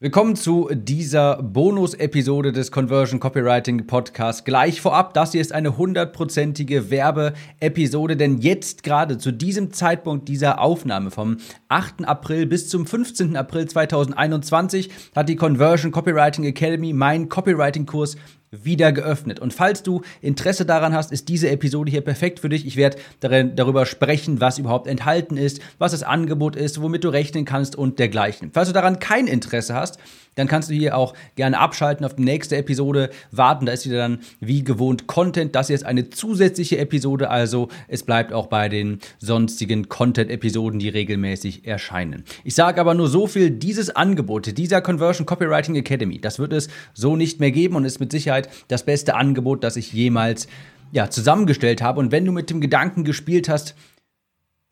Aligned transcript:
Willkommen 0.00 0.36
zu 0.36 0.70
dieser 0.72 1.42
Bonus-Episode 1.42 2.52
des 2.52 2.70
Conversion 2.70 3.18
Copywriting 3.18 3.88
Podcasts. 3.88 4.44
Gleich 4.44 4.80
vorab, 4.80 5.12
das 5.12 5.32
hier 5.32 5.40
ist 5.40 5.52
eine 5.52 5.76
hundertprozentige 5.76 6.92
Werbe-Episode, 6.92 8.16
denn 8.16 8.38
jetzt 8.38 8.84
gerade 8.84 9.18
zu 9.18 9.32
diesem 9.32 9.72
Zeitpunkt 9.72 10.28
dieser 10.28 10.60
Aufnahme 10.60 11.10
vom 11.10 11.38
8. 11.66 12.06
April 12.06 12.46
bis 12.46 12.68
zum 12.68 12.86
15. 12.86 13.36
April 13.36 13.66
2021 13.66 14.88
hat 15.16 15.28
die 15.28 15.34
Conversion 15.34 15.90
Copywriting 15.90 16.44
Academy 16.44 16.92
meinen 16.92 17.28
Copywriting-Kurs 17.28 18.14
wieder 18.50 18.92
geöffnet. 18.92 19.40
Und 19.40 19.52
falls 19.52 19.82
du 19.82 20.02
Interesse 20.20 20.64
daran 20.64 20.94
hast, 20.94 21.12
ist 21.12 21.28
diese 21.28 21.50
Episode 21.50 21.90
hier 21.90 22.00
perfekt 22.00 22.40
für 22.40 22.48
dich. 22.48 22.66
Ich 22.66 22.76
werde 22.76 22.98
darüber 23.20 23.86
sprechen, 23.86 24.40
was 24.40 24.58
überhaupt 24.58 24.86
enthalten 24.86 25.36
ist, 25.36 25.60
was 25.78 25.92
das 25.92 26.02
Angebot 26.02 26.56
ist, 26.56 26.80
womit 26.80 27.04
du 27.04 27.08
rechnen 27.08 27.44
kannst 27.44 27.76
und 27.76 27.98
dergleichen. 27.98 28.50
Falls 28.52 28.68
du 28.68 28.74
daran 28.74 28.98
kein 28.98 29.26
Interesse 29.26 29.74
hast, 29.74 29.98
dann 30.38 30.46
kannst 30.46 30.70
du 30.70 30.74
hier 30.74 30.96
auch 30.96 31.14
gerne 31.34 31.58
abschalten, 31.58 32.06
auf 32.06 32.14
die 32.14 32.22
nächste 32.22 32.56
Episode 32.56 33.10
warten. 33.32 33.66
Da 33.66 33.72
ist 33.72 33.84
wieder 33.86 33.98
dann 33.98 34.20
wie 34.38 34.62
gewohnt 34.62 35.08
Content. 35.08 35.56
Das 35.56 35.66
hier 35.66 35.74
ist 35.74 35.84
eine 35.84 36.10
zusätzliche 36.10 36.78
Episode, 36.78 37.28
also 37.28 37.68
es 37.88 38.04
bleibt 38.04 38.32
auch 38.32 38.46
bei 38.46 38.68
den 38.68 39.00
sonstigen 39.18 39.88
Content-Episoden, 39.88 40.78
die 40.78 40.90
regelmäßig 40.90 41.66
erscheinen. 41.66 42.22
Ich 42.44 42.54
sage 42.54 42.80
aber 42.80 42.94
nur 42.94 43.08
so 43.08 43.26
viel, 43.26 43.50
dieses 43.50 43.90
Angebot, 43.90 44.56
dieser 44.56 44.80
Conversion 44.80 45.26
Copywriting 45.26 45.74
Academy, 45.74 46.20
das 46.20 46.38
wird 46.38 46.52
es 46.52 46.68
so 46.94 47.16
nicht 47.16 47.40
mehr 47.40 47.50
geben 47.50 47.74
und 47.74 47.84
ist 47.84 47.98
mit 47.98 48.12
Sicherheit 48.12 48.37
das 48.68 48.84
beste 48.84 49.14
Angebot, 49.14 49.64
das 49.64 49.76
ich 49.76 49.92
jemals 49.92 50.46
ja, 50.92 51.10
zusammengestellt 51.10 51.82
habe. 51.82 51.98
Und 51.98 52.12
wenn 52.12 52.24
du 52.24 52.32
mit 52.32 52.50
dem 52.50 52.60
Gedanken 52.60 53.04
gespielt 53.04 53.48
hast, 53.48 53.74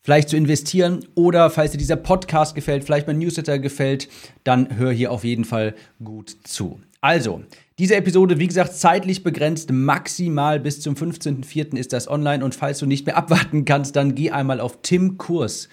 vielleicht 0.03 0.29
zu 0.29 0.37
investieren 0.37 1.05
oder 1.15 1.49
falls 1.49 1.71
dir 1.71 1.77
dieser 1.77 1.97
Podcast 1.97 2.55
gefällt, 2.55 2.85
vielleicht 2.85 3.07
mein 3.07 3.17
Newsletter 3.17 3.59
gefällt, 3.59 4.07
dann 4.45 4.77
hör 4.77 4.91
hier 4.91 5.11
auf 5.11 5.23
jeden 5.23 5.43
Fall 5.43 5.75
gut 6.03 6.37
zu. 6.43 6.79
Also, 7.01 7.43
diese 7.77 7.95
Episode, 7.95 8.39
wie 8.39 8.47
gesagt, 8.47 8.73
zeitlich 8.73 9.23
begrenzt, 9.23 9.71
maximal 9.71 10.59
bis 10.59 10.81
zum 10.81 10.95
15.04. 10.95 11.77
ist 11.77 11.93
das 11.93 12.07
online 12.07 12.43
und 12.43 12.55
falls 12.55 12.79
du 12.79 12.87
nicht 12.87 13.05
mehr 13.05 13.17
abwarten 13.17 13.65
kannst, 13.65 13.95
dann 13.95 14.15
geh 14.15 14.31
einmal 14.31 14.59
auf 14.59 14.81
timkurs.de. 14.81 15.67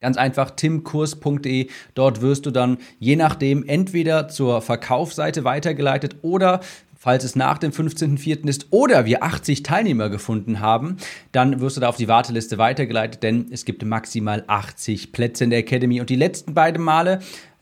Ganz 0.00 0.16
einfach 0.16 0.52
timkurs.de. 0.52 1.68
Dort 1.94 2.22
wirst 2.22 2.46
du 2.46 2.50
dann 2.50 2.78
je 2.98 3.16
nachdem 3.16 3.66
entweder 3.66 4.28
zur 4.28 4.62
Verkaufsseite 4.62 5.44
weitergeleitet 5.44 6.16
oder 6.22 6.60
Falls 7.02 7.24
es 7.24 7.34
nach 7.34 7.56
dem 7.56 7.70
15.04. 7.70 8.46
ist 8.46 8.66
oder 8.68 9.06
wir 9.06 9.22
80 9.22 9.62
Teilnehmer 9.62 10.10
gefunden 10.10 10.60
haben, 10.60 10.98
dann 11.32 11.58
wirst 11.60 11.78
du 11.78 11.80
da 11.80 11.88
auf 11.88 11.96
die 11.96 12.08
Warteliste 12.08 12.58
weitergeleitet, 12.58 13.22
denn 13.22 13.46
es 13.50 13.64
gibt 13.64 13.82
maximal 13.82 14.44
80 14.46 15.10
Plätze 15.10 15.44
in 15.44 15.48
der 15.48 15.60
Academy. 15.60 16.02
Und 16.02 16.10
die 16.10 16.16
letzten 16.16 16.52
beiden 16.52 16.84
Male 16.84 17.20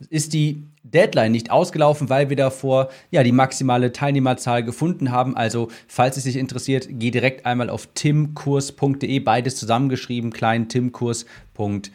ist 0.09 0.33
die 0.33 0.65
Deadline 0.83 1.31
nicht 1.31 1.51
ausgelaufen, 1.51 2.09
weil 2.09 2.29
wir 2.29 2.35
davor 2.35 2.89
ja 3.11 3.23
die 3.23 3.31
maximale 3.31 3.93
Teilnehmerzahl 3.93 4.61
gefunden 4.61 5.09
haben. 5.09 5.37
Also, 5.37 5.69
falls 5.87 6.17
es 6.17 6.25
dich 6.25 6.35
interessiert, 6.35 6.89
geh 6.89 7.09
direkt 7.09 7.45
einmal 7.45 7.69
auf 7.69 7.87
timkurs.de, 7.93 9.19
beides 9.21 9.55
zusammengeschrieben, 9.55 10.33
klein 10.33 10.67
timkurs.de. 10.67 11.89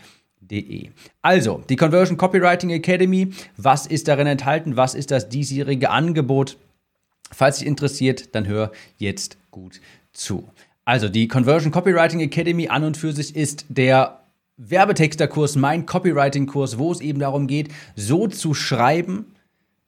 Also, 1.23 1.63
die 1.69 1.77
Conversion 1.77 2.17
Copywriting 2.17 2.71
Academy, 2.71 3.33
was 3.57 3.87
ist 3.87 4.09
darin 4.09 4.27
enthalten? 4.27 4.77
Was 4.77 4.95
ist 4.95 5.11
das 5.11 5.29
diesjährige 5.29 5.91
Angebot? 5.91 6.57
Falls 7.31 7.59
dich 7.59 7.67
interessiert, 7.67 8.35
dann 8.35 8.47
hör 8.47 8.71
jetzt 8.99 9.39
gut 9.51 9.81
zu. 10.13 10.49
Also 10.85 11.09
die 11.09 11.29
Conversion 11.29 11.73
Copywriting 11.73 12.21
Academy 12.21 12.69
an 12.69 12.85
und 12.85 12.97
für 12.97 13.13
sich 13.13 13.35
ist 13.35 13.65
der 13.69 14.21
Werbetexterkurs, 14.57 15.57
mein 15.57 15.87
Copywriting-Kurs, 15.87 16.79
wo 16.79 16.93
es 16.93 17.01
eben 17.01 17.19
darum 17.19 17.47
geht, 17.47 17.71
so 17.97 18.29
zu 18.29 18.55
schreiben, 18.55 19.34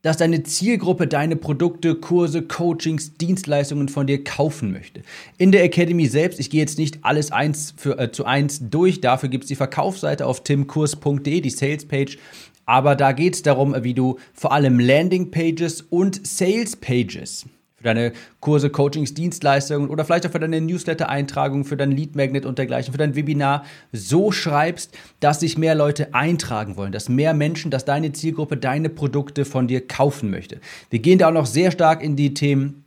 dass 0.06 0.18
deine 0.18 0.44
Zielgruppe 0.44 1.08
deine 1.08 1.34
Produkte, 1.34 1.96
Kurse, 1.96 2.42
Coachings, 2.42 3.16
Dienstleistungen 3.16 3.88
von 3.88 4.06
dir 4.06 4.22
kaufen 4.22 4.70
möchte. 4.70 5.02
In 5.36 5.50
der 5.50 5.64
Academy 5.64 6.06
selbst, 6.06 6.38
ich 6.38 6.48
gehe 6.48 6.60
jetzt 6.60 6.78
nicht 6.78 7.00
alles 7.02 7.32
eins 7.32 7.74
für, 7.76 7.98
äh, 7.98 8.12
zu 8.12 8.24
eins 8.24 8.60
durch, 8.70 9.00
dafür 9.00 9.28
gibt 9.28 9.42
es 9.42 9.48
die 9.48 9.56
Verkaufsseite 9.56 10.24
auf 10.24 10.44
timkurs.de, 10.44 11.40
die 11.40 11.50
Salespage, 11.50 12.18
aber 12.66 12.94
da 12.94 13.10
geht 13.10 13.34
es 13.34 13.42
darum, 13.42 13.74
wie 13.82 13.94
du 13.94 14.20
vor 14.32 14.52
allem 14.52 14.78
Landingpages 14.78 15.82
und 15.90 16.24
Salespages 16.24 17.46
für 17.86 17.94
deine 17.94 18.12
Kurse, 18.40 18.70
Coachings, 18.70 19.14
Dienstleistungen 19.14 19.88
oder 19.88 20.04
vielleicht 20.04 20.26
auch 20.26 20.32
für 20.32 20.40
deine 20.40 20.60
Newsletter-Eintragung, 20.60 21.64
für 21.64 21.76
dein 21.76 21.92
Lead 21.92 22.16
Magnet 22.16 22.44
und 22.44 22.58
dergleichen, 22.58 22.92
für 22.92 22.98
dein 22.98 23.14
Webinar 23.14 23.64
so 23.92 24.32
schreibst, 24.32 24.96
dass 25.20 25.40
sich 25.40 25.56
mehr 25.56 25.76
Leute 25.76 26.12
eintragen 26.12 26.76
wollen, 26.76 26.90
dass 26.90 27.08
mehr 27.08 27.32
Menschen, 27.32 27.70
dass 27.70 27.84
deine 27.84 28.12
Zielgruppe 28.12 28.56
deine 28.56 28.88
Produkte 28.88 29.44
von 29.44 29.68
dir 29.68 29.86
kaufen 29.86 30.30
möchte. 30.30 30.60
Wir 30.90 30.98
gehen 30.98 31.18
da 31.18 31.28
auch 31.28 31.32
noch 31.32 31.46
sehr 31.46 31.70
stark 31.70 32.02
in 32.02 32.16
die 32.16 32.34
Themen 32.34 32.85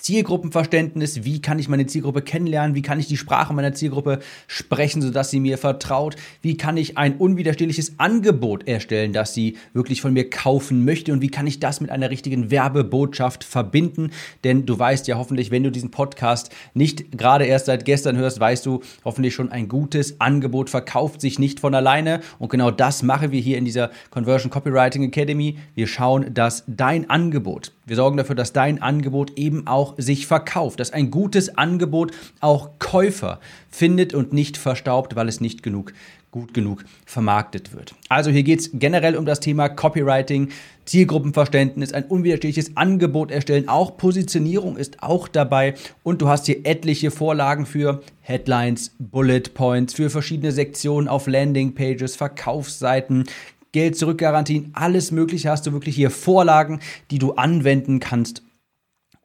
Zielgruppenverständnis, 0.00 1.24
wie 1.24 1.40
kann 1.40 1.58
ich 1.58 1.68
meine 1.68 1.86
Zielgruppe 1.86 2.22
kennenlernen, 2.22 2.74
wie 2.74 2.82
kann 2.82 2.98
ich 2.98 3.06
die 3.06 3.16
Sprache 3.16 3.52
meiner 3.54 3.72
Zielgruppe 3.72 4.20
sprechen, 4.46 5.02
sodass 5.02 5.30
sie 5.30 5.40
mir 5.40 5.58
vertraut, 5.58 6.16
wie 6.42 6.56
kann 6.56 6.76
ich 6.76 6.98
ein 6.98 7.16
unwiderstehliches 7.16 7.94
Angebot 7.98 8.66
erstellen, 8.66 9.12
das 9.12 9.34
sie 9.34 9.56
wirklich 9.72 10.00
von 10.00 10.12
mir 10.12 10.28
kaufen 10.28 10.84
möchte 10.84 11.12
und 11.12 11.20
wie 11.20 11.30
kann 11.30 11.46
ich 11.46 11.60
das 11.60 11.80
mit 11.80 11.90
einer 11.90 12.10
richtigen 12.10 12.50
Werbebotschaft 12.50 13.44
verbinden, 13.44 14.10
denn 14.44 14.66
du 14.66 14.78
weißt 14.78 15.06
ja 15.08 15.18
hoffentlich, 15.18 15.50
wenn 15.50 15.62
du 15.62 15.70
diesen 15.70 15.90
Podcast 15.90 16.50
nicht 16.74 17.16
gerade 17.16 17.44
erst 17.44 17.66
seit 17.66 17.84
gestern 17.84 18.16
hörst, 18.16 18.40
weißt 18.40 18.64
du 18.66 18.80
hoffentlich 19.04 19.34
schon 19.34 19.52
ein 19.52 19.68
gutes 19.68 20.20
Angebot 20.20 20.70
verkauft 20.70 21.20
sich 21.20 21.38
nicht 21.38 21.60
von 21.60 21.74
alleine 21.74 22.20
und 22.38 22.50
genau 22.50 22.70
das 22.70 23.02
machen 23.02 23.32
wir 23.32 23.40
hier 23.40 23.58
in 23.58 23.64
dieser 23.64 23.90
Conversion 24.10 24.50
Copywriting 24.50 25.02
Academy. 25.04 25.58
Wir 25.74 25.86
schauen, 25.86 26.32
dass 26.32 26.64
dein 26.66 27.10
Angebot, 27.10 27.72
wir 27.86 27.96
sorgen 27.96 28.16
dafür, 28.16 28.34
dass 28.34 28.52
dein 28.52 28.80
Angebot 28.80 29.36
eben 29.36 29.66
auch 29.66 29.89
auch 29.90 29.94
sich 29.98 30.26
verkauft, 30.26 30.80
dass 30.80 30.92
ein 30.92 31.10
gutes 31.10 31.56
Angebot 31.56 32.12
auch 32.40 32.70
Käufer 32.78 33.40
findet 33.70 34.14
und 34.14 34.32
nicht 34.32 34.56
verstaubt, 34.56 35.16
weil 35.16 35.28
es 35.28 35.40
nicht 35.40 35.62
genug 35.62 35.92
gut 36.32 36.54
genug 36.54 36.84
vermarktet 37.06 37.74
wird. 37.74 37.92
Also 38.08 38.30
hier 38.30 38.44
geht 38.44 38.60
es 38.60 38.70
generell 38.72 39.16
um 39.16 39.26
das 39.26 39.40
Thema 39.40 39.68
Copywriting, 39.68 40.50
Zielgruppenverständnis, 40.84 41.92
ein 41.92 42.04
unwiderstehliches 42.04 42.76
Angebot 42.76 43.32
erstellen, 43.32 43.68
auch 43.68 43.96
Positionierung 43.96 44.76
ist 44.76 45.02
auch 45.02 45.26
dabei. 45.26 45.74
Und 46.04 46.22
du 46.22 46.28
hast 46.28 46.46
hier 46.46 46.64
etliche 46.64 47.10
Vorlagen 47.10 47.66
für 47.66 48.04
Headlines, 48.20 48.94
Bullet 49.00 49.54
Points, 49.54 49.94
für 49.94 50.08
verschiedene 50.08 50.52
Sektionen 50.52 51.08
auf 51.08 51.26
Landingpages, 51.26 52.14
Verkaufsseiten, 52.14 53.24
Geld 53.72 53.96
zurückgarantien, 53.96 54.70
alles 54.72 55.10
mögliche 55.10 55.50
hast 55.50 55.66
du 55.66 55.72
wirklich 55.72 55.96
hier 55.96 56.10
Vorlagen, 56.10 56.78
die 57.10 57.18
du 57.18 57.32
anwenden 57.32 57.98
kannst, 57.98 58.42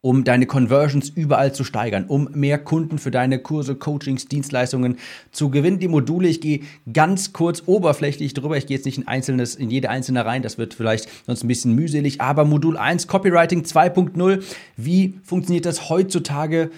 um 0.05 0.23
deine 0.23 0.45
Conversions 0.45 1.09
überall 1.09 1.51
zu 1.51 1.63
steigern, 1.63 2.05
um 2.05 2.29
mehr 2.31 2.59
Kunden 2.59 2.99
für 2.99 3.09
deine 3.09 3.39
Kurse, 3.39 3.73
Coachings, 3.73 4.27
Dienstleistungen 4.27 4.99
zu 5.31 5.49
gewinnen. 5.49 5.79
Die 5.79 5.87
Module, 5.87 6.27
ich 6.27 6.41
gehe 6.41 6.59
ganz 6.93 7.33
kurz 7.33 7.63
oberflächlich 7.65 8.35
drüber, 8.35 8.55
ich 8.55 8.67
gehe 8.67 8.77
jetzt 8.77 8.85
nicht 8.85 8.99
in 8.99 9.07
einzelnes, 9.07 9.55
in 9.55 9.71
jede 9.71 9.89
einzelne 9.89 10.23
rein, 10.23 10.43
das 10.43 10.59
wird 10.59 10.75
vielleicht 10.75 11.09
sonst 11.25 11.43
ein 11.43 11.47
bisschen 11.47 11.73
mühselig, 11.73 12.21
aber 12.21 12.45
Modul 12.45 12.77
1, 12.77 13.07
Copywriting 13.07 13.63
2.0, 13.63 14.43
wie 14.77 15.15
funktioniert 15.23 15.65
das 15.65 15.89
heutzutage? 15.89 16.69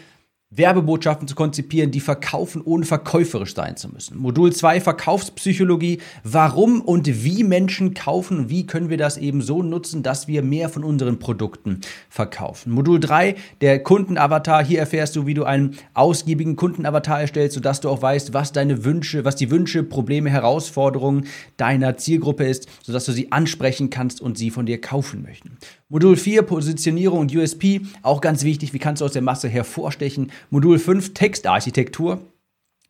Werbebotschaften 0.49 1.27
zu 1.27 1.35
konzipieren, 1.35 1.91
die 1.91 1.99
verkaufen, 1.99 2.61
ohne 2.63 2.85
verkäuferisch 2.85 3.53
sein 3.53 3.75
zu 3.75 3.89
müssen. 3.89 4.17
Modul 4.17 4.53
2 4.53 4.79
Verkaufspsychologie, 4.79 5.99
warum 6.23 6.79
und 6.79 7.25
wie 7.25 7.43
Menschen 7.43 7.93
kaufen 7.93 8.49
wie 8.49 8.65
können 8.65 8.89
wir 8.89 8.97
das 8.97 9.17
eben 9.17 9.41
so 9.41 9.61
nutzen, 9.61 10.03
dass 10.03 10.29
wir 10.29 10.41
mehr 10.41 10.69
von 10.69 10.85
unseren 10.85 11.19
Produkten 11.19 11.81
verkaufen. 12.09 12.71
Modul 12.71 13.01
3 13.01 13.35
der 13.59 13.83
Kundenavatar, 13.83 14.63
hier 14.63 14.79
erfährst 14.79 15.17
du, 15.17 15.25
wie 15.25 15.33
du 15.33 15.43
einen 15.43 15.75
ausgiebigen 15.93 16.55
Kundenavatar 16.55 17.19
erstellst, 17.19 17.55
sodass 17.55 17.81
du 17.81 17.89
auch 17.89 18.01
weißt, 18.01 18.33
was 18.33 18.53
deine 18.53 18.85
Wünsche, 18.85 19.25
was 19.25 19.35
die 19.35 19.51
Wünsche, 19.51 19.83
Probleme, 19.83 20.29
Herausforderungen 20.29 21.25
deiner 21.57 21.97
Zielgruppe 21.97 22.45
ist, 22.45 22.67
sodass 22.83 23.03
du 23.03 23.11
sie 23.11 23.33
ansprechen 23.33 23.89
kannst 23.89 24.21
und 24.21 24.37
sie 24.37 24.49
von 24.49 24.65
dir 24.65 24.79
kaufen 24.79 25.23
möchten. 25.23 25.57
Modul 25.89 26.17
4, 26.17 26.41
Positionierung 26.41 27.19
und 27.19 27.33
USP, 27.33 27.79
auch 28.01 28.19
ganz 28.19 28.43
wichtig, 28.43 28.73
wie 28.73 28.79
kannst 28.79 28.99
du 28.99 29.05
aus 29.05 29.13
der 29.13 29.21
Masse 29.21 29.47
hervorstechen. 29.47 30.33
Modul 30.49 30.79
5, 30.79 31.13
Textarchitektur. 31.13 32.19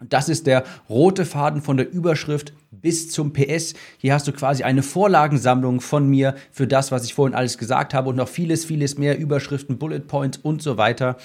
Das 0.04 0.30
ist 0.30 0.48
der 0.48 0.64
rote 0.90 1.24
Faden 1.24 1.62
von 1.62 1.78
der 1.78 1.92
Überschrift 1.92 2.54
bis 2.72 3.12
zum 3.12 3.34
PS. 3.34 3.76
Hier 4.00 4.16
hast 4.16 4.28
du 4.28 4.32
quasi 4.32 4.64
eine 4.64 4.82
Vorlagensammlung 4.82 5.80
von 5.80 6.10
mir 6.10 6.34
für 6.52 6.66
das, 6.66 6.92
was 6.92 7.06
ich 7.06 7.14
vorhin 7.14 7.36
alles 7.36 7.60
gesagt 7.60 7.94
habe 7.94 8.10
und 8.10 8.16
noch 8.16 8.30
vieles, 8.30 8.66
vieles 8.66 8.98
mehr, 8.98 9.20
Überschriften, 9.20 9.78
Bullet 9.78 10.00
Points 10.00 10.40
und 10.40 10.64
so 10.64 10.78
weiter. 10.78 11.18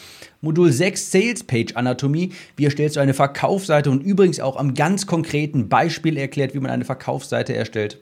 Modul 0.43 0.71
6 0.73 1.11
Sales 1.11 1.43
Page 1.43 1.75
Anatomie. 1.75 2.35
Wie 2.55 2.67
erstellst 2.67 2.97
du 2.97 3.01
eine 3.01 3.15
Verkaufsseite 3.15 3.91
und 3.91 4.03
übrigens 4.03 4.41
auch 4.41 4.57
am 4.57 4.75
ganz 4.75 5.07
konkreten 5.07 5.71
Beispiel 5.71 6.19
erklärt, 6.19 6.53
wie 6.53 6.61
man 6.61 6.71
eine 6.71 6.85
Verkaufsseite 6.85 7.55
erstellt. 7.55 7.99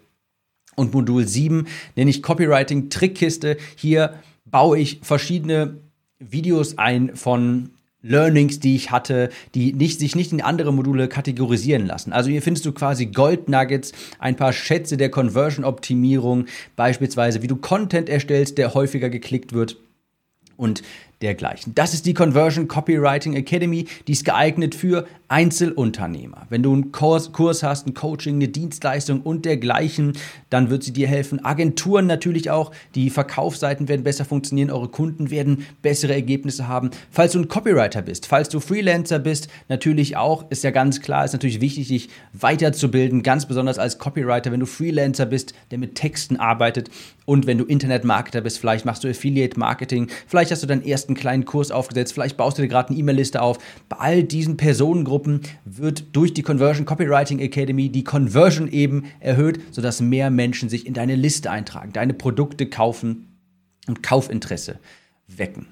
Und 0.77 0.95
Modul 0.95 1.27
7 1.27 1.67
nenne 1.97 2.11
ich 2.11 2.23
Copywriting 2.23 2.91
Trickkiste. 2.91 3.57
Hier 3.77 4.15
baue 4.45 4.79
ich 4.79 5.01
verschiedene 5.03 5.79
Videos 6.19 6.79
ein 6.79 7.17
von 7.17 7.71
Learnings, 8.03 8.61
die 8.61 8.77
ich 8.77 8.91
hatte, 8.91 9.29
die 9.55 9.73
nicht, 9.73 10.01
sich 10.01 10.15
nicht 10.15 10.33
in 10.33 10.41
andere 10.41 10.73
Module 10.73 11.09
kategorisieren 11.09 11.87
lassen. 11.87 12.13
Also 12.13 12.31
hier 12.31 12.41
findest 12.41 12.65
du 12.65 12.73
quasi 12.73 13.07
Gold 13.07 13.49
Nuggets, 13.49 13.93
ein 14.19 14.37
paar 14.37 14.53
Schätze 14.53 14.97
der 14.97 15.11
Conversion-Optimierung, 15.11 16.47
beispielsweise 16.77 17.43
wie 17.43 17.47
du 17.47 17.57
Content 17.57 18.09
erstellst, 18.09 18.57
der 18.59 18.73
häufiger 18.75 19.11
geklickt 19.11 19.53
wird 19.53 19.77
und 20.57 20.83
dergleichen. 21.23 21.75
Das 21.75 21.95
ist 21.95 22.07
die 22.07 22.15
Conversion 22.15 22.67
Copywriting 22.67 23.35
Academy, 23.35 23.87
die 24.07 24.13
ist 24.13 24.25
geeignet 24.25 24.75
für 24.75 25.07
Einzelunternehmer. 25.29 26.47
Wenn 26.49 26.63
du 26.63 26.73
einen 26.73 26.93
Kurs, 26.93 27.33
Kurs 27.33 27.63
hast, 27.63 27.87
ein 27.87 27.95
Coaching, 27.95 28.37
eine 28.37 28.49
Dienstleistung 28.49 29.21
und 29.21 29.45
dergleichen, 29.45 30.15
dann 30.49 30.71
wird 30.71 30.83
sie 30.83 30.93
dir 30.93 31.07
helfen. 31.07 31.45
Agenturen 31.45 32.07
natürlich 32.07 32.51
auch, 32.51 32.73
die 32.95 33.11
Verkaufsseiten 33.11 33.87
werden 33.89 34.03
besser 34.03 34.25
funktionieren, 34.25 34.71
eure 34.71 34.89
Kunden 34.89 35.31
werden 35.31 35.67
bessere 35.83 36.15
Ergebnisse 36.15 36.67
haben. 36.67 36.91
Falls 37.11 37.33
du 37.33 37.39
ein 37.39 37.49
Copywriter 37.49 38.03
bist, 38.03 38.27
falls 38.27 38.49
du 38.49 38.59
Freelancer 38.59 39.19
bist, 39.19 39.49
natürlich 39.69 40.17
auch, 40.17 40.51
ist 40.51 40.65
ja 40.65 40.71
ganz 40.71 41.01
klar, 41.01 41.25
ist 41.25 41.33
natürlich 41.33 41.61
wichtig, 41.61 41.89
dich 41.89 42.09
weiterzubilden, 42.33 43.23
ganz 43.23 43.47
besonders 43.47 43.79
als 43.79 43.99
Copywriter, 43.99 44.51
wenn 44.51 44.61
du 44.61 44.67
Freelancer 44.67 45.27
bist, 45.27 45.55
der 45.71 45.79
mit 45.79 45.95
Texten 45.95 46.39
arbeitet 46.39 46.91
und 47.25 47.47
wenn 47.47 47.59
du 47.59 47.65
Internetmarketer 47.65 48.41
bist, 48.41 48.59
vielleicht 48.59 48.85
machst 48.85 49.05
du 49.05 49.09
Affiliate 49.09 49.57
Marketing, 49.59 50.09
vielleicht 50.27 50.51
hast 50.51 50.65
du 50.65 50.67
deinen 50.67 50.85
ersten 50.85 51.10
kleinen 51.15 51.45
Kurs 51.45 51.71
aufgesetzt, 51.71 52.13
vielleicht 52.13 52.37
baust 52.37 52.59
du 52.59 52.63
dir 52.63 52.69
gerade 52.69 52.91
eine 52.91 52.99
E-Mail-Liste 52.99 53.43
auf. 53.43 53.59
Bei 53.89 53.97
all 53.97 54.23
diesen 54.23 54.57
Personengruppen 54.57 55.43
wird 55.65 56.15
durch 56.15 56.35
die 56.35 56.43
Conversion 56.43 56.87
Copywriting 56.87 57.39
Academy 57.39 57.89
die 57.89 58.05
Conversion 58.05 58.71
eben 58.71 59.05
erhöht, 59.21 59.61
sodass 59.71 60.01
mehr 60.01 60.31
Menschen 60.31 60.69
sich 60.69 60.87
in 60.87 60.95
deine 60.95 61.15
Liste 61.15 61.51
eintragen, 61.51 61.93
deine 61.93 62.15
Produkte 62.15 62.67
kaufen 62.67 63.29
und 63.87 64.03
Kaufinteresse 64.03 64.79
wecken. 65.27 65.67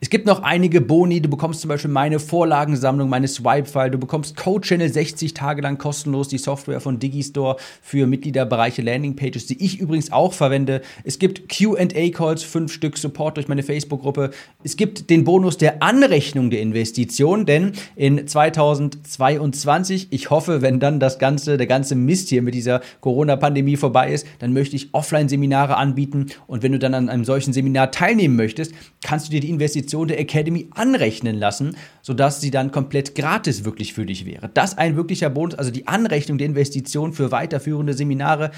Es 0.00 0.10
gibt 0.10 0.26
noch 0.26 0.42
einige 0.42 0.80
Boni. 0.80 1.20
Du 1.20 1.28
bekommst 1.28 1.60
zum 1.60 1.68
Beispiel 1.68 1.90
meine 1.90 2.20
Vorlagensammlung, 2.20 3.08
meine 3.08 3.28
Swipe-File. 3.28 3.90
Du 3.90 3.98
bekommst 3.98 4.36
CodeChannel 4.36 4.88
60 4.88 5.34
Tage 5.34 5.62
lang 5.62 5.78
kostenlos, 5.78 6.28
die 6.28 6.38
Software 6.38 6.80
von 6.80 6.98
Digistore 6.98 7.56
für 7.82 8.06
Mitgliederbereiche 8.06 8.82
Landingpages, 8.82 9.46
die 9.46 9.62
ich 9.64 9.80
übrigens 9.80 10.12
auch 10.12 10.32
verwende. 10.32 10.82
Es 11.04 11.18
gibt 11.18 11.48
QA-Calls, 11.48 12.42
fünf 12.42 12.72
Stück 12.72 12.96
Support 12.98 13.36
durch 13.36 13.48
meine 13.48 13.62
Facebook-Gruppe. 13.62 14.30
Es 14.62 14.76
gibt 14.76 15.10
den 15.10 15.24
Bonus 15.24 15.56
der 15.56 15.82
Anrechnung 15.82 16.50
der 16.50 16.60
Investition, 16.60 17.46
denn 17.46 17.72
in 17.96 18.26
2022, 18.26 20.08
ich 20.10 20.30
hoffe, 20.30 20.62
wenn 20.62 20.78
dann 20.78 21.00
das 21.00 21.18
ganze, 21.18 21.56
der 21.56 21.66
ganze 21.66 21.96
Mist 21.96 22.28
hier 22.28 22.42
mit 22.42 22.54
dieser 22.54 22.80
Corona-Pandemie 23.00 23.76
vorbei 23.76 24.12
ist, 24.12 24.26
dann 24.38 24.52
möchte 24.52 24.76
ich 24.76 24.94
Offline-Seminare 24.94 25.76
anbieten. 25.76 26.26
Und 26.46 26.62
wenn 26.62 26.72
du 26.72 26.78
dann 26.78 26.94
an 26.94 27.08
einem 27.08 27.24
solchen 27.24 27.52
Seminar 27.52 27.90
teilnehmen 27.90 28.36
möchtest, 28.36 28.72
kannst 29.02 29.26
du 29.26 29.30
dir 29.32 29.40
die 29.40 29.55
Investition 29.56 30.08
der 30.08 30.20
Academy 30.20 30.68
anrechnen 30.74 31.36
lassen, 31.36 31.76
sodass 32.02 32.40
sie 32.40 32.50
dann 32.50 32.70
komplett 32.70 33.14
gratis 33.14 33.64
wirklich 33.64 33.94
für 33.94 34.06
dich 34.06 34.26
wäre. 34.26 34.50
Das 34.52 34.78
ein 34.78 34.96
wirklicher 34.96 35.30
Bonus, 35.30 35.54
also 35.56 35.70
die 35.70 35.88
Anrechnung 35.88 36.38
der 36.38 36.46
Investition 36.46 37.12
für 37.12 37.32
weiterführende 37.32 37.94
Seminare. 37.94 38.50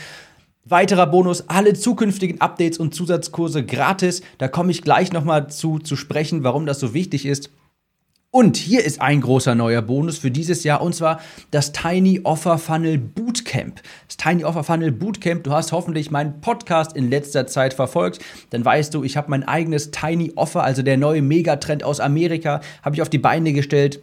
Weiterer 0.65 1.06
Bonus, 1.06 1.49
alle 1.49 1.73
zukünftigen 1.73 2.41
Updates 2.41 2.79
und 2.79 2.95
Zusatzkurse 2.95 3.65
gratis. 3.65 4.21
Da 4.37 4.49
komme 4.49 4.71
ich 4.71 4.83
gleich 4.83 5.12
nochmal 5.12 5.49
zu, 5.49 5.79
zu 5.79 5.97
sprechen, 5.97 6.45
warum 6.45 6.67
das 6.67 6.79
so 6.79 6.93
wichtig 6.93 7.25
ist. 7.25 7.50
Und 8.31 8.59
hier 8.59 8.85
ist 8.85 9.01
ein 9.01 9.23
großer 9.23 9.55
neuer 9.55 9.81
Bonus 9.81 10.19
für 10.19 10.31
dieses 10.31 10.63
Jahr 10.63 10.83
und 10.83 10.95
zwar 10.95 11.23
das 11.51 11.73
Tiny 11.73 12.21
Offer 12.25 12.59
Funnel 12.59 12.99
Bootcamp. 12.99 13.81
Das 14.07 14.19
Tiny 14.19 14.45
Offer 14.45 14.65
Funnel 14.65 14.93
Bootcamp, 14.93 15.45
du 15.45 15.53
hast 15.53 15.73
hoffentlich 15.73 16.11
meinen 16.11 16.43
Podcast 16.43 16.95
in 16.95 17.09
letzter 17.09 17.47
Zeit 17.47 17.73
verfolgt, 17.73 18.19
dann 18.51 18.63
weißt 18.63 18.93
du, 18.93 19.03
ich 19.03 19.17
habe 19.17 19.31
mein 19.31 19.45
eigenes 19.45 19.93
Tiny 19.93 20.33
Offer, 20.37 20.63
also 20.63 20.83
der 20.83 20.99
neue 20.99 21.23
Megatrend 21.23 21.83
aus 21.83 22.01
Amerika, 22.01 22.61
habe 22.83 22.97
ich 22.97 23.01
auf 23.01 23.09
die 23.09 23.17
Beine 23.17 23.55
gestellt 23.55 24.03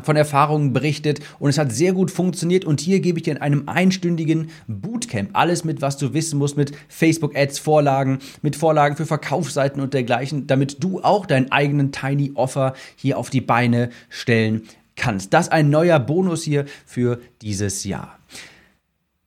von 0.00 0.16
Erfahrungen 0.16 0.72
berichtet 0.72 1.20
und 1.38 1.50
es 1.50 1.58
hat 1.58 1.70
sehr 1.70 1.92
gut 1.92 2.10
funktioniert 2.10 2.64
und 2.64 2.80
hier 2.80 3.00
gebe 3.00 3.18
ich 3.18 3.24
dir 3.24 3.32
in 3.32 3.42
einem 3.42 3.68
einstündigen 3.68 4.48
Bootcamp 4.66 5.30
alles 5.34 5.64
mit, 5.64 5.82
was 5.82 5.98
du 5.98 6.14
wissen 6.14 6.38
musst, 6.38 6.56
mit 6.56 6.72
Facebook 6.88 7.36
Ads 7.36 7.58
Vorlagen, 7.58 8.20
mit 8.40 8.56
Vorlagen 8.56 8.96
für 8.96 9.04
Verkaufsseiten 9.04 9.82
und 9.82 9.92
dergleichen, 9.92 10.46
damit 10.46 10.82
du 10.82 11.02
auch 11.02 11.26
deinen 11.26 11.52
eigenen 11.52 11.92
Tiny 11.92 12.32
Offer 12.34 12.72
hier 12.96 13.18
auf 13.18 13.28
die 13.28 13.42
Beine 13.42 13.90
stellen 14.08 14.62
kannst. 14.96 15.34
Das 15.34 15.46
ist 15.46 15.52
ein 15.52 15.68
neuer 15.68 15.98
Bonus 15.98 16.42
hier 16.42 16.64
für 16.86 17.20
dieses 17.42 17.84
Jahr. 17.84 18.18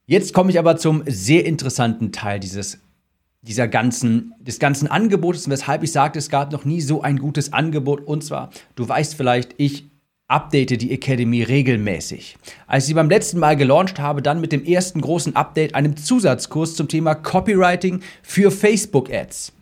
Jetzt 0.07 0.33
komme 0.33 0.49
ich 0.49 0.57
aber 0.57 0.77
zum 0.77 1.03
sehr 1.05 1.45
interessanten 1.45 2.11
Teil 2.11 2.39
dieses 2.39 2.79
dieser 3.41 3.67
ganzen, 3.67 4.33
des 4.39 4.57
ganzen 4.57 4.87
Angebotes, 4.87 5.47
weshalb 5.51 5.83
ich 5.83 5.91
sagte, 5.91 6.17
es 6.17 6.29
gab 6.29 6.51
noch 6.51 6.65
nie 6.65 6.81
so 6.81 7.03
ein 7.03 7.19
gutes 7.19 7.53
Angebot. 7.53 8.01
Und 8.07 8.23
zwar, 8.23 8.49
du 8.75 8.89
weißt 8.89 9.13
vielleicht, 9.13 9.53
ich 9.57 9.85
update 10.27 10.81
die 10.81 10.91
Academy 10.91 11.43
regelmäßig. 11.43 12.37
Als 12.67 12.85
ich 12.85 12.87
sie 12.87 12.93
beim 12.95 13.09
letzten 13.09 13.39
Mal 13.39 13.55
gelauncht 13.55 13.99
habe, 13.99 14.21
dann 14.21 14.41
mit 14.41 14.51
dem 14.51 14.65
ersten 14.65 15.01
großen 15.01 15.35
Update, 15.35 15.75
einem 15.75 15.97
Zusatzkurs 15.97 16.75
zum 16.75 16.87
Thema 16.87 17.13
Copywriting 17.15 18.01
für 18.23 18.49
Facebook 18.49 19.13
Ads. 19.13 19.53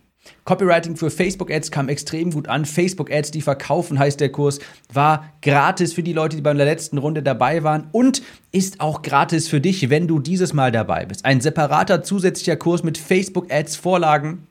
Copywriting 0.46 0.96
für 0.96 1.10
Facebook 1.10 1.52
Ads 1.52 1.70
kam 1.70 1.90
extrem 1.90 2.32
gut 2.32 2.48
an. 2.48 2.64
Facebook 2.64 3.12
Ads, 3.12 3.32
die 3.32 3.42
verkaufen, 3.42 4.00
heißt 4.00 4.22
der 4.22 4.32
Kurs, 4.32 4.60
war 4.92 5.34
gratis 5.42 5.92
für 5.92 6.04
die 6.04 6.14
Leute, 6.14 6.38
die 6.38 6.42
bei 6.42 6.54
der 6.54 6.66
letzten 6.66 6.98
Runde 6.98 7.24
dabei 7.24 7.64
waren 7.64 7.90
und 7.92 8.22
ist 8.52 8.80
auch 8.80 9.02
gratis 9.02 9.50
für 9.50 9.60
dich, 9.60 9.90
wenn 9.90 10.08
du 10.08 10.20
dieses 10.20 10.54
Mal 10.54 10.72
dabei 10.72 11.06
bist. 11.06 11.26
Ein 11.26 11.42
separater 11.42 12.04
zusätzlicher 12.04 12.56
Kurs 12.56 12.84
mit 12.84 12.98
Facebook 12.98 13.52
Ads 13.52 13.76
Vorlagen, 13.76 14.48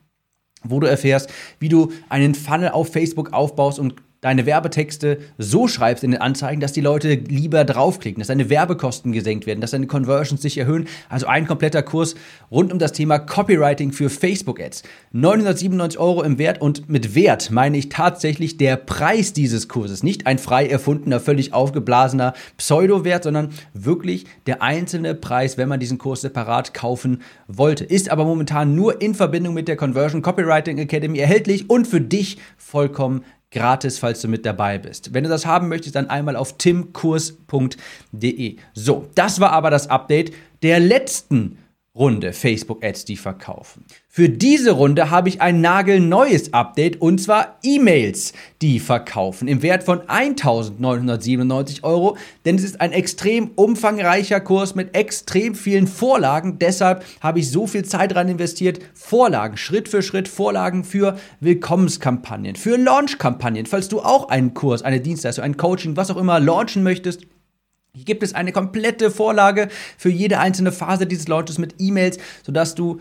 wo 0.62 0.78
du 0.78 0.86
erfährst, 0.86 1.30
wie 1.58 1.70
du 1.70 1.90
einen 2.10 2.34
Funnel 2.34 2.70
auf 2.70 2.92
Facebook 2.92 3.32
aufbaust 3.32 3.78
und 3.78 3.94
deine 4.22 4.46
Werbetexte 4.46 5.18
so 5.36 5.66
schreibst 5.68 6.04
in 6.04 6.12
den 6.12 6.20
Anzeigen, 6.20 6.60
dass 6.60 6.72
die 6.72 6.80
Leute 6.80 7.14
lieber 7.14 7.64
draufklicken, 7.64 8.20
dass 8.20 8.28
deine 8.28 8.48
Werbekosten 8.48 9.12
gesenkt 9.12 9.46
werden, 9.46 9.60
dass 9.60 9.72
deine 9.72 9.88
Conversions 9.88 10.40
sich 10.40 10.56
erhöhen. 10.56 10.86
Also 11.08 11.26
ein 11.26 11.46
kompletter 11.46 11.82
Kurs 11.82 12.14
rund 12.50 12.72
um 12.72 12.78
das 12.78 12.92
Thema 12.92 13.18
Copywriting 13.18 13.92
für 13.92 14.08
Facebook-Ads. 14.08 14.84
997 15.10 15.98
Euro 15.98 16.22
im 16.22 16.38
Wert 16.38 16.60
und 16.60 16.88
mit 16.88 17.16
Wert 17.16 17.50
meine 17.50 17.76
ich 17.76 17.88
tatsächlich 17.88 18.56
der 18.56 18.76
Preis 18.76 19.32
dieses 19.32 19.68
Kurses. 19.68 20.04
Nicht 20.04 20.28
ein 20.28 20.38
frei 20.38 20.68
erfundener, 20.68 21.18
völlig 21.18 21.52
aufgeblasener 21.52 22.32
Pseudo-Wert, 22.58 23.24
sondern 23.24 23.50
wirklich 23.74 24.26
der 24.46 24.62
einzelne 24.62 25.16
Preis, 25.16 25.58
wenn 25.58 25.68
man 25.68 25.80
diesen 25.80 25.98
Kurs 25.98 26.20
separat 26.20 26.74
kaufen 26.74 27.22
wollte. 27.48 27.82
Ist 27.82 28.08
aber 28.08 28.24
momentan 28.24 28.76
nur 28.76 29.02
in 29.02 29.16
Verbindung 29.16 29.52
mit 29.52 29.66
der 29.66 29.76
Conversion 29.76 30.22
Copywriting 30.22 30.78
Academy 30.78 31.18
erhältlich 31.18 31.68
und 31.68 31.88
für 31.88 32.00
dich 32.00 32.38
vollkommen 32.56 33.24
gratis, 33.52 33.98
falls 33.98 34.20
du 34.20 34.28
mit 34.28 34.44
dabei 34.44 34.78
bist. 34.78 35.14
Wenn 35.14 35.24
du 35.24 35.30
das 35.30 35.46
haben 35.46 35.68
möchtest, 35.68 35.94
dann 35.94 36.10
einmal 36.10 36.36
auf 36.36 36.58
timkurs.de. 36.58 38.56
So, 38.74 39.08
das 39.14 39.40
war 39.40 39.52
aber 39.52 39.70
das 39.70 39.88
Update 39.88 40.32
der 40.62 40.80
letzten 40.80 41.58
Runde 41.94 42.32
Facebook 42.32 42.82
Ads, 42.82 43.04
die 43.04 43.18
verkaufen. 43.18 43.84
Für 44.08 44.30
diese 44.30 44.70
Runde 44.70 45.10
habe 45.10 45.28
ich 45.28 45.42
ein 45.42 45.60
nagelneues 45.60 46.54
Update 46.54 47.02
und 47.02 47.20
zwar 47.20 47.58
E-Mails, 47.62 48.32
die 48.62 48.80
verkaufen 48.80 49.46
im 49.46 49.60
Wert 49.60 49.82
von 49.82 50.00
1997 50.08 51.84
Euro, 51.84 52.16
denn 52.46 52.56
es 52.56 52.64
ist 52.64 52.80
ein 52.80 52.92
extrem 52.92 53.50
umfangreicher 53.56 54.40
Kurs 54.40 54.74
mit 54.74 54.96
extrem 54.96 55.54
vielen 55.54 55.86
Vorlagen. 55.86 56.58
Deshalb 56.58 57.04
habe 57.20 57.40
ich 57.40 57.50
so 57.50 57.66
viel 57.66 57.84
Zeit 57.84 58.12
daran 58.12 58.28
investiert, 58.28 58.80
Vorlagen, 58.94 59.58
Schritt 59.58 59.86
für 59.86 60.00
Schritt, 60.00 60.28
Vorlagen 60.28 60.84
für 60.84 61.18
Willkommenskampagnen, 61.40 62.56
für 62.56 62.78
Launchkampagnen. 62.78 63.66
Falls 63.66 63.88
du 63.88 64.00
auch 64.00 64.30
einen 64.30 64.54
Kurs, 64.54 64.80
eine 64.80 65.00
Dienstleistung, 65.00 65.44
ein 65.44 65.58
Coaching, 65.58 65.94
was 65.94 66.10
auch 66.10 66.16
immer 66.16 66.40
launchen 66.40 66.82
möchtest, 66.82 67.26
hier 67.94 68.06
gibt 68.06 68.22
es 68.22 68.32
eine 68.32 68.52
komplette 68.52 69.10
Vorlage 69.10 69.68
für 69.98 70.08
jede 70.08 70.38
einzelne 70.38 70.72
Phase 70.72 71.06
dieses 71.06 71.28
Launches 71.28 71.58
mit 71.58 71.74
E-Mails, 71.78 72.18
sodass 72.42 72.74
du 72.74 73.00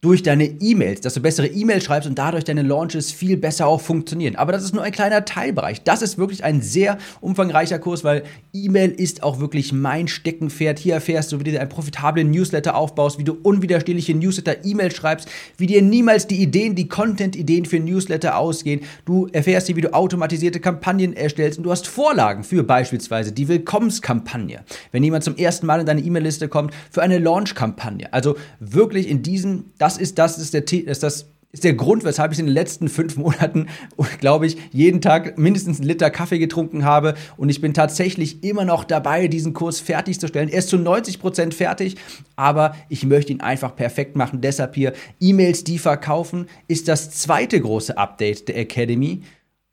durch 0.00 0.22
deine 0.22 0.44
E-Mails, 0.44 1.00
dass 1.00 1.14
du 1.14 1.20
bessere 1.20 1.48
E-Mails 1.48 1.82
schreibst 1.82 2.08
und 2.08 2.16
dadurch 2.16 2.44
deine 2.44 2.62
Launches 2.62 3.10
viel 3.10 3.36
besser 3.36 3.66
auch 3.66 3.80
funktionieren. 3.80 4.36
Aber 4.36 4.52
das 4.52 4.62
ist 4.62 4.72
nur 4.72 4.84
ein 4.84 4.92
kleiner 4.92 5.24
Teilbereich. 5.24 5.82
Das 5.82 6.02
ist 6.02 6.18
wirklich 6.18 6.44
ein 6.44 6.62
sehr 6.62 6.98
umfangreicher 7.20 7.80
Kurs, 7.80 8.04
weil 8.04 8.22
E-Mail 8.52 8.92
ist 8.92 9.24
auch 9.24 9.40
wirklich 9.40 9.72
mein 9.72 10.06
Steckenpferd. 10.06 10.78
Hier 10.78 10.94
erfährst 10.94 11.32
du, 11.32 11.40
wie 11.40 11.44
du 11.44 11.58
einen 11.58 11.68
profitablen 11.68 12.30
Newsletter 12.30 12.76
aufbaust, 12.76 13.18
wie 13.18 13.24
du 13.24 13.38
unwiderstehliche 13.42 14.14
Newsletter-E-Mails 14.14 14.94
schreibst, 14.94 15.28
wie 15.56 15.66
dir 15.66 15.82
niemals 15.82 16.28
die 16.28 16.40
Ideen, 16.40 16.76
die 16.76 16.86
Content-Ideen 16.86 17.64
für 17.64 17.80
Newsletter 17.80 18.38
ausgehen. 18.38 18.82
Du 19.04 19.26
erfährst 19.32 19.66
hier, 19.66 19.74
wie 19.74 19.80
du 19.80 19.94
automatisierte 19.94 20.60
Kampagnen 20.60 21.12
erstellst 21.16 21.58
und 21.58 21.64
du 21.64 21.72
hast 21.72 21.88
Vorlagen 21.88 22.44
für 22.44 22.62
beispielsweise 22.62 23.32
die 23.32 23.48
Willkommenskampagne. 23.48 24.60
Wenn 24.92 25.02
jemand 25.02 25.24
zum 25.24 25.34
ersten 25.36 25.66
Mal 25.66 25.80
in 25.80 25.86
deine 25.86 26.02
E-Mail-Liste 26.02 26.46
kommt, 26.46 26.72
für 26.88 27.02
eine 27.02 27.18
Launch-Kampagne. 27.18 28.12
Also 28.12 28.36
wirklich 28.60 29.08
in 29.08 29.24
diesen, 29.24 29.72
das 29.78 29.87
ist, 29.96 30.18
das 30.18 30.38
ist 30.38 30.54
der, 30.54 30.70
ist 30.70 31.02
das 31.02 31.26
ist 31.50 31.64
der 31.64 31.74
Grund, 31.74 32.04
weshalb 32.04 32.32
ich 32.32 32.38
in 32.38 32.46
den 32.46 32.54
letzten 32.54 32.88
fünf 32.88 33.16
Monaten, 33.16 33.68
glaube 34.20 34.46
ich, 34.46 34.58
jeden 34.70 35.00
Tag 35.00 35.38
mindestens 35.38 35.78
einen 35.78 35.88
Liter 35.88 36.10
Kaffee 36.10 36.38
getrunken 36.38 36.84
habe. 36.84 37.14
Und 37.38 37.48
ich 37.48 37.60
bin 37.60 37.72
tatsächlich 37.72 38.44
immer 38.44 38.66
noch 38.66 38.84
dabei, 38.84 39.28
diesen 39.28 39.54
Kurs 39.54 39.80
fertigzustellen. 39.80 40.50
Er 40.50 40.58
ist 40.58 40.68
zu 40.68 40.76
90 40.76 41.18
Prozent 41.18 41.54
fertig, 41.54 41.96
aber 42.36 42.76
ich 42.90 43.06
möchte 43.06 43.32
ihn 43.32 43.40
einfach 43.40 43.74
perfekt 43.74 44.14
machen. 44.14 44.42
Deshalb 44.42 44.74
hier 44.74 44.92
E-Mails, 45.20 45.64
die 45.64 45.78
verkaufen, 45.78 46.46
ist 46.66 46.86
das 46.86 47.10
zweite 47.10 47.58
große 47.60 47.96
Update 47.96 48.48
der 48.48 48.58
Academy. 48.58 49.22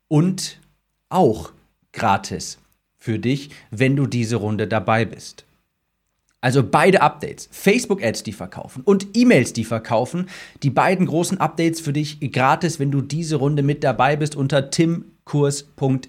Und 0.08 0.60
auch 1.10 1.52
gratis 1.92 2.58
für 2.96 3.18
dich, 3.18 3.50
wenn 3.70 3.96
du 3.96 4.06
diese 4.06 4.36
Runde 4.36 4.66
dabei 4.66 5.04
bist. 5.04 5.44
Also 6.46 6.62
beide 6.62 7.02
Updates, 7.02 7.48
Facebook-Ads, 7.50 8.22
die 8.22 8.30
verkaufen 8.30 8.82
und 8.84 9.08
E-Mails, 9.14 9.52
die 9.52 9.64
verkaufen, 9.64 10.28
die 10.62 10.70
beiden 10.70 11.06
großen 11.06 11.40
Updates 11.40 11.80
für 11.80 11.92
dich 11.92 12.20
gratis, 12.30 12.78
wenn 12.78 12.92
du 12.92 13.00
diese 13.02 13.34
Runde 13.34 13.64
mit 13.64 13.82
dabei 13.82 14.14
bist 14.14 14.36
unter 14.36 14.70
timkurs.de. 14.70 16.04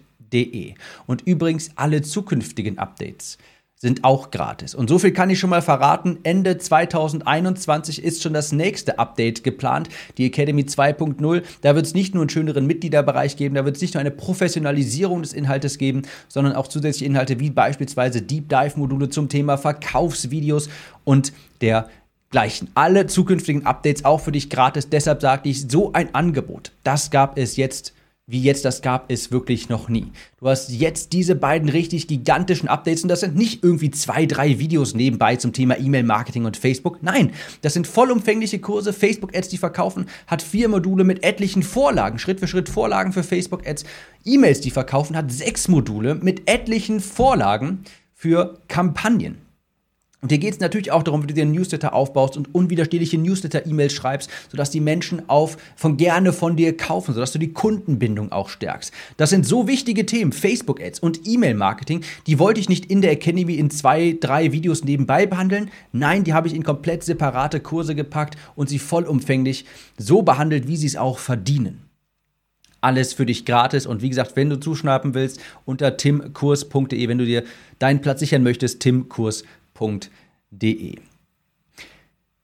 Und 1.08 1.24
übrigens 1.24 1.72
alle 1.76 2.04
zukünftigen 2.04 2.78
Updates 2.78 3.40
sind 3.80 4.04
auch 4.04 4.32
gratis. 4.32 4.74
Und 4.74 4.90
so 4.90 4.98
viel 4.98 5.12
kann 5.12 5.30
ich 5.30 5.38
schon 5.38 5.52
mal 5.52 5.62
verraten. 5.62 6.18
Ende 6.24 6.58
2021 6.58 8.04
ist 8.04 8.24
schon 8.24 8.34
das 8.34 8.52
nächste 8.52 8.98
Update 8.98 9.44
geplant, 9.44 9.90
die 10.18 10.26
Academy 10.26 10.64
2.0. 10.64 11.44
Da 11.62 11.76
wird 11.76 11.86
es 11.86 11.94
nicht 11.94 12.16
nur 12.16 12.24
einen 12.24 12.30
schöneren 12.30 12.66
Mitgliederbereich 12.66 13.38
geben, 13.38 13.54
da 13.54 13.66
wird 13.66 13.76
es 13.76 13.82
nicht 13.82 13.94
nur 13.94 14.02
eine 14.02 14.10
Professionalisierung 14.10 15.22
des 15.22 15.34
Inhaltes 15.34 15.78
geben, 15.78 16.02
sondern 16.28 16.56
auch 16.56 16.68
zusätzliche 16.68 17.06
Inhalte 17.06 17.40
wie 17.40 17.52
beispielsweise 17.52 18.24
Deep 18.24 18.50
Dive 18.50 18.80
Module 18.80 19.10
zum 19.10 19.30
Thema 19.30 19.58
Verkaufsvideos 19.58 20.70
und 21.04 21.32
dergleichen. 21.62 22.70
Alle 22.74 23.06
zukünftigen 23.06 23.68
Updates 23.68 24.06
auch 24.06 24.22
für 24.22 24.32
dich 24.32 24.50
gratis. 24.50 24.90
Deshalb 24.90 25.22
sagte 25.22 25.50
ich, 25.50 25.70
so 25.70 25.94
ein 25.94 26.16
Angebot, 26.16 26.72
das 26.84 27.12
gab 27.12 27.38
es 27.38 27.58
jetzt 27.58 27.94
wie 28.30 28.42
jetzt 28.42 28.66
das 28.66 28.82
gab 28.82 29.10
es 29.10 29.32
wirklich 29.32 29.70
noch 29.70 29.88
nie. 29.88 30.12
Du 30.42 30.50
hast 30.50 30.70
jetzt 30.70 31.14
diese 31.14 31.34
beiden 31.34 31.70
richtig 31.70 32.10
gigantischen 32.10 32.68
Updates 32.68 33.04
und 33.04 33.10
das 33.10 33.22
sind 33.22 33.38
nicht 33.38 33.64
irgendwie 33.64 33.90
zwei, 33.90 34.26
drei 34.26 34.60
Videos 34.60 34.94
nebenbei 34.94 35.38
zum 35.38 35.54
Thema 35.54 35.80
E-Mail-Marketing 35.80 36.44
und 36.44 36.58
Facebook. 36.58 37.02
Nein, 37.02 37.32
das 37.62 37.74
sind 37.74 37.88
vollumfängliche 37.88 38.60
Kurse. 38.60 38.92
Facebook-Ads, 38.92 39.48
die 39.48 39.58
verkaufen, 39.58 40.08
hat 40.28 40.42
vier 40.42 40.68
Module 40.68 41.06
mit 41.06 41.24
etlichen 41.24 41.64
Vorlagen, 41.64 42.20
Schritt 42.20 42.42
für 42.42 42.48
Schritt 42.50 42.68
Vorlagen 42.68 43.14
für 43.14 43.24
Facebook-Ads. 43.24 43.86
E-Mails, 44.26 44.60
die 44.60 44.72
verkaufen, 44.72 45.16
hat 45.16 45.32
sechs 45.32 45.70
Module 45.70 46.16
mit 46.16 46.50
etlichen 46.50 47.00
Vorlagen 47.00 47.86
für 48.14 48.60
Kampagnen. 48.68 49.47
Und 50.20 50.30
hier 50.30 50.40
geht 50.40 50.54
es 50.54 50.60
natürlich 50.60 50.92
auch 50.92 51.04
darum, 51.04 51.22
wie 51.22 51.28
du 51.28 51.36
dir 51.36 51.44
einen 51.44 51.52
Newsletter 51.52 51.94
aufbaust 51.94 52.38
und 52.38 52.54
unwiderstehliche 52.56 53.20
Newsletter-E-Mails 53.20 53.94
schreibst, 53.94 54.32
sodass 54.50 54.72
die 54.72 54.80
Menschen 54.80 55.30
auf, 55.30 55.58
von 55.76 55.96
gerne 55.96 56.34
von 56.34 56.56
dir 56.56 56.76
kaufen, 56.76 57.14
sodass 57.14 57.34
du 57.34 57.38
die 57.40 57.54
Kundenbindung 57.54 58.32
auch 58.32 58.50
stärkst. 58.50 58.92
Das 59.18 59.30
sind 59.30 59.46
so 59.46 59.68
wichtige 59.68 60.08
Themen, 60.08 60.32
Facebook-Ads 60.32 61.02
und 61.02 61.22
E-Mail-Marketing, 61.28 62.02
die 62.26 62.40
wollte 62.40 62.60
ich 62.60 62.68
nicht 62.68 62.88
in 62.88 63.02
der 63.02 63.12
Academy 63.12 63.56
in 63.56 63.70
zwei, 63.70 64.18
drei 64.20 64.52
Videos 64.52 64.84
nebenbei 64.84 65.28
behandeln. 65.28 65.70
Nein, 65.92 66.24
die 66.24 66.34
habe 66.34 66.48
ich 66.48 66.56
in 66.56 66.64
komplett 66.64 67.04
separate 67.04 67.60
Kurse 67.60 67.94
gepackt 67.94 68.38
und 68.56 68.70
sie 68.70 68.80
vollumfänglich 68.80 69.66
so 70.00 70.24
behandelt, 70.24 70.68
wie 70.68 70.78
sie 70.78 70.88
es 70.88 70.96
auch 70.96 71.20
verdienen 71.20 71.84
alles 72.80 73.12
für 73.12 73.26
dich 73.26 73.44
gratis. 73.44 73.88
Und 73.88 74.04
wie 74.04 74.10
gesagt, 74.10 74.36
wenn 74.36 74.52
du 74.52 74.60
zuschnappen 74.60 75.16
willst, 75.16 75.42
unter 75.66 75.98
timkurs.de, 75.98 77.08
wenn 77.08 77.18
du 77.18 77.26
dir 77.26 77.44
deinen 77.80 78.02
Platz 78.02 78.20
sichern 78.20 78.44
möchtest, 78.44 78.82
timkurs.de 78.82 79.48
www.geld.de. 79.80 80.96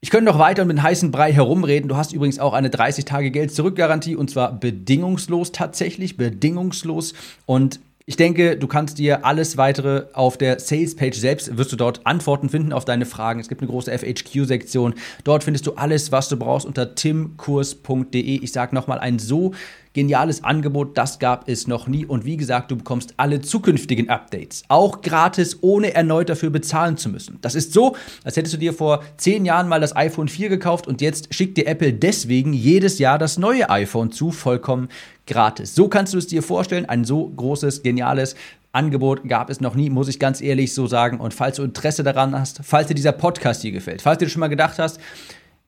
Ich 0.02 0.10
könnte 0.10 0.26
noch 0.26 0.40
weiter 0.40 0.64
um 0.64 0.68
den 0.68 0.84
heißen 0.84 1.12
Brei 1.12 1.32
herumreden. 1.32 1.88
Du 1.88 1.96
hast 1.96 2.12
übrigens 2.12 2.38
auch 2.38 2.54
eine 2.54 2.68
30-Tage-Geld-Zurück-Garantie 2.68 4.18
und 4.18 4.30
zwar 4.30 4.52
bedingungslos 4.52 5.54
tatsächlich, 5.54 6.18
bedingungslos. 6.18 7.14
Und 7.46 7.80
ich 8.06 8.18
denke, 8.18 8.58
du 8.58 8.68
kannst 8.68 9.00
dir 9.00 9.26
alles 9.26 9.56
weitere 9.56 10.08
auf 10.12 10.38
der 10.38 10.60
Sales-Page 10.60 11.18
selbst, 11.18 11.58
wirst 11.58 11.72
du 11.72 11.78
dort 11.78 12.06
Antworten 12.06 12.50
finden 12.50 12.74
auf 12.74 12.84
deine 12.84 13.06
Fragen. 13.06 13.40
Es 13.40 13.48
gibt 13.48 13.62
eine 13.62 13.72
große 13.72 13.98
FHQ-Sektion. 13.98 14.96
Dort 15.24 15.46
findest 15.46 15.68
du 15.68 15.76
alles, 15.76 16.12
was 16.12 16.28
du 16.28 16.36
brauchst 16.36 16.66
unter 16.66 16.96
timkurs.de. 16.96 18.20
Ich 18.20 18.52
sage 18.52 18.76
nochmal, 18.76 19.00
ein 19.00 19.20
so 19.20 19.54
Geniales 19.94 20.44
Angebot, 20.44 20.98
das 20.98 21.20
gab 21.20 21.48
es 21.48 21.68
noch 21.68 21.88
nie. 21.88 22.06
Und 22.06 22.26
wie 22.26 22.36
gesagt, 22.36 22.72
du 22.72 22.76
bekommst 22.76 23.14
alle 23.18 23.42
zukünftigen 23.42 24.10
Updates 24.10 24.64
auch 24.68 25.02
gratis, 25.02 25.60
ohne 25.62 25.94
erneut 25.94 26.30
dafür 26.30 26.50
bezahlen 26.50 26.98
zu 26.98 27.10
müssen. 27.10 27.38
Das 27.42 27.54
ist 27.54 27.74
so, 27.74 27.96
als 28.24 28.36
hättest 28.36 28.56
du 28.56 28.58
dir 28.58 28.74
vor 28.74 29.04
zehn 29.18 29.46
Jahren 29.46 29.68
mal 29.68 29.80
das 29.80 29.96
iPhone 29.96 30.28
4 30.28 30.50
gekauft 30.50 30.88
und 30.88 31.02
jetzt 31.02 31.34
schickt 31.34 31.58
dir 31.58 31.68
Apple 31.68 31.94
deswegen 31.94 32.54
jedes 32.54 32.98
Jahr 32.98 33.20
das 33.20 33.38
neue 33.38 33.70
iPhone 33.70 34.12
zu, 34.12 34.32
vollkommen 34.32 34.90
gratis. 35.28 35.76
So 35.76 35.88
kannst 35.88 36.14
du 36.14 36.18
es 36.18 36.28
dir 36.28 36.42
vorstellen. 36.42 36.86
Ein 36.86 37.06
so 37.06 37.28
großes, 37.28 37.84
geniales 37.84 38.36
Angebot 38.72 39.28
gab 39.30 39.52
es 39.52 39.62
noch 39.62 39.76
nie, 39.76 39.92
muss 39.92 40.08
ich 40.08 40.20
ganz 40.20 40.42
ehrlich 40.42 40.74
so 40.74 40.88
sagen. 40.88 41.20
Und 41.20 41.36
falls 41.36 41.58
du 41.58 41.64
Interesse 41.64 42.04
daran 42.04 42.38
hast, 42.38 42.62
falls 42.64 42.88
dir 42.88 42.96
dieser 42.96 43.12
Podcast 43.12 43.62
hier 43.62 43.72
gefällt, 43.72 44.02
falls 44.02 44.18
du 44.18 44.26
dir 44.26 44.32
schon 44.32 44.40
mal 44.40 44.48
gedacht 44.48 44.80
hast, 44.80 45.00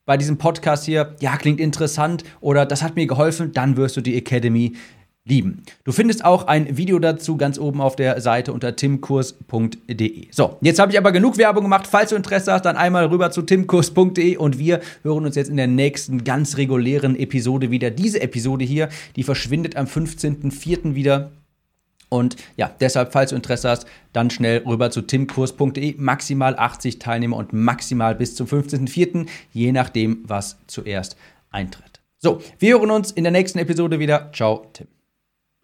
bei 0.06 0.16
diesem 0.16 0.38
Podcast 0.38 0.84
hier, 0.84 1.14
ja, 1.20 1.36
klingt 1.36 1.60
interessant 1.60 2.24
oder 2.40 2.64
das 2.64 2.82
hat 2.82 2.96
mir 2.96 3.06
geholfen, 3.06 3.52
dann 3.52 3.76
wirst 3.76 3.96
du 3.96 4.00
die 4.00 4.16
Academy 4.16 4.74
lieben. 5.26 5.62
Du 5.84 5.90
findest 5.90 6.24
auch 6.24 6.46
ein 6.46 6.76
Video 6.76 7.00
dazu 7.00 7.36
ganz 7.36 7.58
oben 7.58 7.80
auf 7.80 7.96
der 7.96 8.20
Seite 8.20 8.52
unter 8.52 8.76
timkurs.de. 8.76 10.28
So, 10.30 10.56
jetzt 10.60 10.78
habe 10.78 10.92
ich 10.92 10.98
aber 10.98 11.10
genug 11.10 11.36
Werbung 11.36 11.64
gemacht. 11.64 11.88
Falls 11.88 12.10
du 12.10 12.16
Interesse 12.16 12.52
hast, 12.52 12.64
dann 12.64 12.76
einmal 12.76 13.06
rüber 13.06 13.32
zu 13.32 13.42
timkurs.de 13.42 14.36
und 14.36 14.58
wir 14.58 14.80
hören 15.02 15.26
uns 15.26 15.34
jetzt 15.34 15.50
in 15.50 15.56
der 15.56 15.66
nächsten 15.66 16.22
ganz 16.22 16.56
regulären 16.56 17.16
Episode 17.16 17.72
wieder. 17.72 17.90
Diese 17.90 18.22
Episode 18.22 18.64
hier, 18.64 18.88
die 19.16 19.24
verschwindet 19.24 19.76
am 19.76 19.86
15.04. 19.86 20.94
wieder. 20.94 21.32
Und 22.08 22.36
ja, 22.56 22.70
deshalb, 22.80 23.12
falls 23.12 23.30
du 23.30 23.36
Interesse 23.36 23.68
hast, 23.68 23.86
dann 24.12 24.30
schnell 24.30 24.62
rüber 24.64 24.90
zu 24.90 25.02
timkurs.de. 25.02 25.94
Maximal 25.98 26.56
80 26.56 26.98
Teilnehmer 26.98 27.36
und 27.36 27.52
maximal 27.52 28.14
bis 28.14 28.34
zum 28.34 28.46
15.04., 28.46 29.26
je 29.52 29.72
nachdem, 29.72 30.22
was 30.24 30.58
zuerst 30.66 31.16
eintritt. 31.50 32.00
So, 32.18 32.40
wir 32.58 32.78
hören 32.78 32.90
uns 32.90 33.10
in 33.10 33.24
der 33.24 33.32
nächsten 33.32 33.58
Episode 33.58 33.98
wieder. 33.98 34.30
Ciao, 34.32 34.66
Tim. 34.72 34.95